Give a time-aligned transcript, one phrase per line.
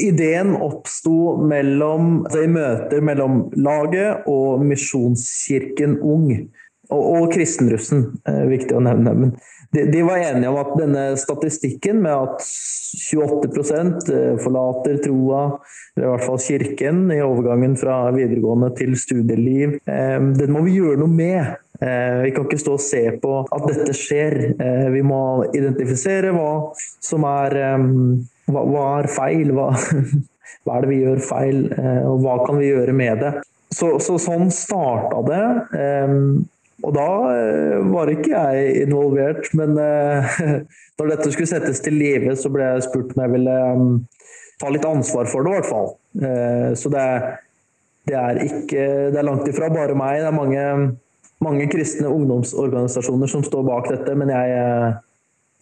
[0.00, 6.30] Ideen oppsto mellom, altså i møter mellom laget og Misjonskirken Ung.
[6.92, 9.14] Og, og kristenrussen, eh, viktig å nevne.
[9.16, 9.30] Men
[9.74, 13.80] de, de, var enige om at denne statistikken med at 28
[14.12, 15.46] eh, forlater troa,
[15.96, 20.76] eller i hvert fall kirken, i overgangen fra videregående til studieliv, eh, den må vi
[20.76, 21.56] gjøre noe med.
[21.80, 24.38] Eh, vi kan ikke stå og se på at dette skjer.
[24.52, 25.24] Eh, vi må
[25.56, 26.52] identifisere hva
[27.02, 27.58] som er
[28.50, 29.52] hva, hva er feil?
[29.56, 29.70] Hva,
[30.64, 33.36] hva, er det vi gjør feil, eh, og hva kan vi gjøre med det?
[33.74, 35.44] Så, så sånn starta det.
[35.80, 36.16] Eh,
[36.84, 39.78] og da eh, var ikke jeg involvert, men
[40.98, 43.56] når dette skulle settes til live, så ble jeg spurt om jeg ville
[44.60, 45.88] ta litt ansvar for det, i hvert fall.
[46.78, 47.06] Så det,
[48.06, 50.20] det, er ikke Det er langt ifra bare meg.
[50.22, 50.66] Det er mange,
[51.42, 54.94] mange kristne ungdomsorganisasjoner som står bak dette, men jeg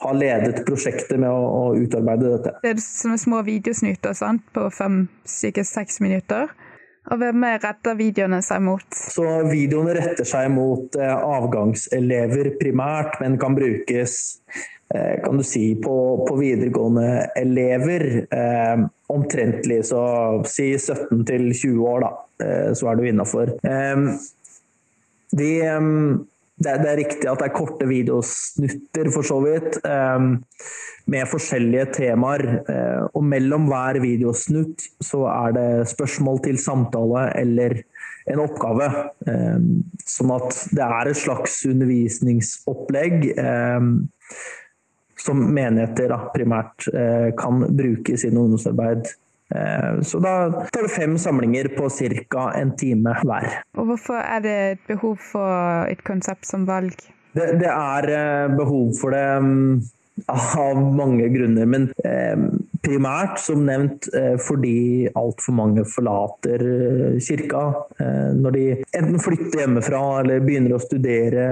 [0.03, 2.57] har ledet prosjektet med å, å utarbeide dette.
[2.65, 4.45] Det er sånne små videosnutter sant?
[4.53, 6.51] på fem, cirka seks minutter.
[7.11, 8.85] Og hvem retter videoene seg mot?
[8.95, 14.15] Så Videoene retter seg mot eh, avgangselever primært, men kan brukes
[14.95, 15.97] eh, kan du si, på,
[16.29, 18.07] på videregående elever.
[18.31, 20.03] Eh, omtrentlig, så
[20.49, 22.13] si 17 til 20 år, da.
[22.47, 23.57] Eh, så er du innafor.
[23.67, 24.07] Eh,
[25.33, 25.53] de
[26.61, 30.35] det, det, er riktig at det er korte videosnutter, for så vidt, um,
[31.11, 32.45] med forskjellige temaer.
[32.69, 37.81] Uh, og mellom hver videosnutt så er det spørsmål til samtale eller
[38.31, 38.91] en oppgave.
[39.27, 39.71] Um,
[40.07, 43.95] sånn at det er et slags undervisningsopplegg um,
[45.23, 49.32] som menigheter da, primært uh, kan bruke i sin ungdomsarbeid Eh,
[50.03, 50.35] så da
[50.73, 51.89] tar du fem samlinger på
[52.31, 52.53] ca.
[52.57, 53.49] en time hver.
[53.77, 56.95] Og Hvorfor er det et behov for et konsept som valg?
[57.33, 59.83] Det, det er eh, behov for det mm,
[60.33, 62.43] av mange grunner, men eh,
[62.85, 64.09] primært som nevnt
[64.43, 66.65] fordi altfor mange forlater
[67.23, 67.63] kirka
[68.35, 68.65] når de
[68.99, 71.47] enten flytter hjemmefra eller begynner å studere.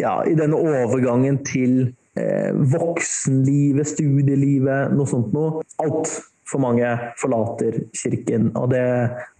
[0.00, 1.90] Ja, I denne overgangen til
[2.72, 5.60] voksenlivet, studielivet, noe sånt noe.
[5.84, 6.14] Alt
[6.48, 8.50] for mange forlater kirken.
[8.58, 8.84] Og det,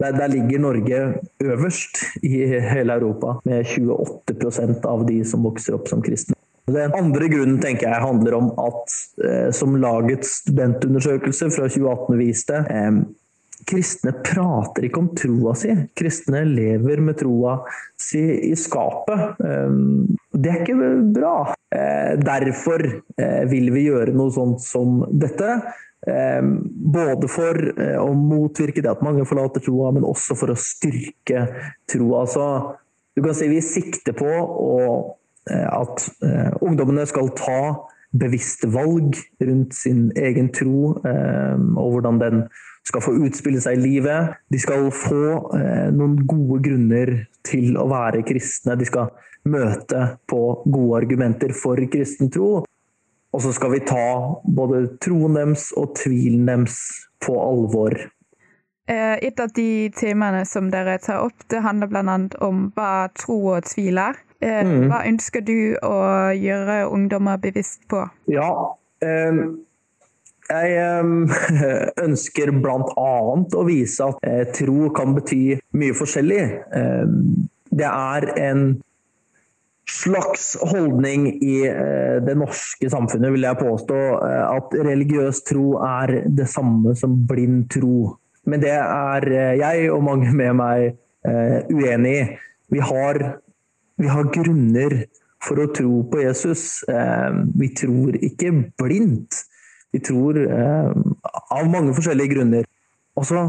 [0.02, 0.98] der, der, ligger Norge
[1.44, 6.36] øverst i hele Europa, med 28% av de som vokser opp som kristne.
[6.68, 12.60] Den andre grunnen tenker jeg handler om at, eh, som lagets studentundersøkelse fra 2018 viste,
[12.68, 13.00] eh,
[13.68, 15.72] kristne prater ikke om troa si.
[15.96, 17.58] Kristne lever med troa
[17.98, 18.20] si
[18.50, 19.40] i skapet.
[19.44, 19.80] Eh,
[20.38, 21.34] det er ikke bra.
[21.74, 25.58] Eh, derfor eh, vil vi gjøre noe sånt som dette.
[26.06, 26.60] Ehm,
[26.92, 31.46] både for eh, å motvirke det at mange forlater troa, men også for å styrke
[31.90, 32.24] troa.
[32.30, 32.44] Så
[33.16, 34.74] du kan si vi sikter på å,
[35.48, 37.60] at eh, ungdommene skal ta
[38.18, 42.44] bevisste valg rundt sin egen tro ehm, og hvordan den
[42.88, 44.38] skal få utspille seg i livet.
[44.48, 45.50] De skal få
[45.92, 47.10] noen gode grunner
[47.44, 48.78] til å være kristne.
[48.80, 49.10] De skal
[49.48, 52.62] møte på gode argumenter for kristen tro.
[53.36, 54.04] Og så skal vi ta
[54.44, 56.78] både troen deres og tvilen deres
[57.24, 57.96] på alvor.
[58.88, 62.16] Eh, et av de temaene som dere tar opp, det handler bl.a.
[62.44, 64.16] om hva tro og tvil er.
[64.40, 64.88] Eh, mm.
[64.88, 65.98] Hva ønsker du å
[66.32, 68.06] gjøre ungdommer bevisst på?
[68.32, 68.48] Ja,
[69.04, 69.42] eh,
[70.48, 71.28] jeg
[72.08, 73.12] ønsker bl.a.
[73.60, 75.42] å vise at tro kan bety
[75.76, 76.42] mye forskjellig.
[77.68, 78.62] Det er en
[79.88, 86.14] slags holdning i eh, det norske samfunnet, vil jeg påstå, eh, at religiøs tro er
[86.26, 88.16] det samme som blind tro.
[88.48, 90.90] Men det er eh, jeg og mange med meg
[91.68, 92.20] uenig i.
[92.72, 93.18] Vi har,
[94.00, 94.94] vi har grunner
[95.44, 96.62] for å tro på Jesus.
[97.60, 99.42] Vi tror ikke blindt.
[99.92, 102.64] Vi tror av mange forskjellige grunner.
[103.18, 103.44] Og så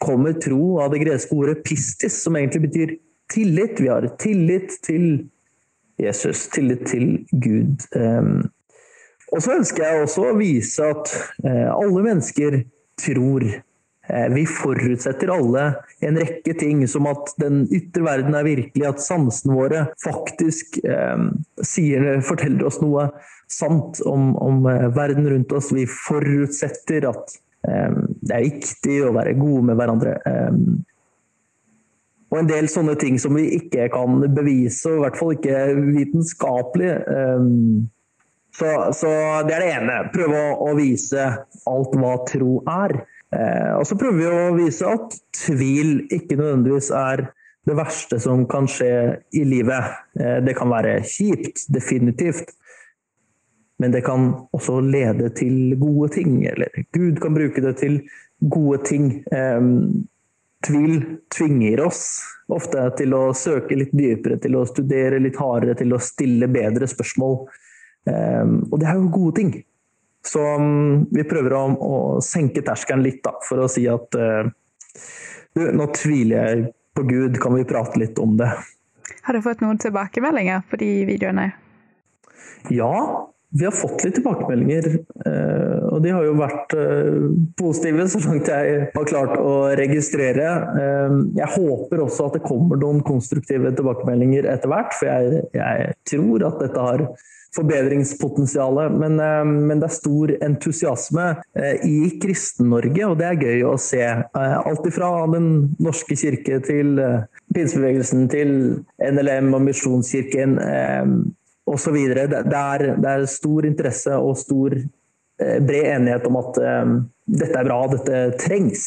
[0.00, 2.96] kommer tro av det greske ordet 'pistis', som egentlig betyr
[3.32, 3.80] tillit.
[3.80, 5.28] Vi har tillit til
[6.00, 7.86] Jesus, tillit til Gud.
[7.96, 8.48] Ehm,
[9.34, 11.12] og så ønsker jeg også å vise at
[11.46, 12.60] eh, alle mennesker
[13.00, 13.46] tror.
[14.04, 15.64] Eh, vi forutsetter alle
[16.04, 21.28] en rekke ting, som at den ytre verden er virkelig, at sansene våre faktisk eh,
[21.62, 23.08] sier, forteller oss noe
[23.50, 25.72] sant om, om eh, verden rundt oss.
[25.74, 27.38] Vi forutsetter at
[27.68, 30.18] eh, det er viktig å være gode med hverandre.
[32.34, 35.58] Og en del sånne ting som vi ikke kan bevise, og i hvert fall ikke
[35.94, 36.88] vitenskapelig.
[37.14, 37.84] Ehm,
[38.58, 39.10] så, så
[39.46, 39.98] det er det ene.
[40.10, 41.28] Prøve å, å, vise
[41.70, 42.96] alt hva tro er.
[43.34, 45.14] Eh, og så prøver vi å vise at
[45.44, 47.28] tvil ikke nødvendigvis er
[47.64, 48.90] det verste som kan skje
[49.30, 49.94] i livet.
[50.18, 52.50] Eh, det kan være kjipt, definitivt.
[53.78, 56.42] men det kan også lede til gode ting.
[56.46, 58.02] Eller Gud kan bruke det til
[58.50, 59.08] gode ting.
[60.64, 60.96] Tvil
[61.32, 62.06] tvinger oss
[62.52, 66.88] ofte til å søke litt dypere, til å studere litt hardere, til å stille bedre
[66.88, 67.38] spørsmål.
[68.04, 69.52] Og det er jo gode ting.
[70.24, 70.40] Så
[71.12, 76.36] vi prøver å, å senke terskelen litt, da, for å si at du, nå tviler
[76.36, 76.64] jeg
[76.96, 78.50] på Gud, kan vi prate litt om det?
[79.24, 81.50] Har du fått noen tilbakemeldinger på de videoene?
[82.72, 82.92] Ja,
[83.54, 84.98] vi har fått litt tilbakemeldinger.
[85.94, 90.48] Eh, og de har jo vært eh, positive, så langt jeg har klart å registrere.
[90.80, 95.94] Eh, jeg håper også at det kommer noen konstruktive tilbakemeldinger etter hvert, for jeg, jeg
[96.10, 97.06] tror at dette har
[97.54, 98.96] forbedringspotensialet.
[98.98, 99.20] Men,
[99.68, 101.26] men, det er stor entusiasme
[101.86, 104.02] i Kristen-Norge, og det er gøy å se.
[104.34, 105.46] Alt ifra Den
[105.78, 106.98] norske kirke til
[107.54, 108.50] pinsebevegelsen til
[108.98, 110.58] NLM og Misjonskirken
[111.66, 111.94] osv.
[111.94, 114.84] Det, det, er, det er stor interesse og stor eh,
[115.38, 116.94] bred enighet om at um,
[117.26, 118.84] dette er bra, dette trengs.